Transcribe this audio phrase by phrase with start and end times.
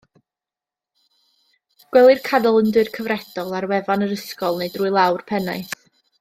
[1.97, 5.79] Gwelir calendr cyfredol ar wefan yr ysgol neu drwy law'r pennaeth